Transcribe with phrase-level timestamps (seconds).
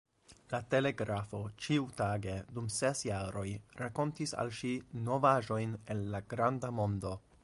[0.51, 3.45] La telegrafo ĉiutage dum ses jaroj
[3.83, 4.71] rakontis al ŝi
[5.11, 7.17] novaĵojn el la granda mondo.